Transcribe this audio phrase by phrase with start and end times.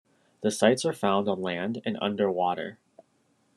[0.41, 2.79] The sites are found on land and underwater.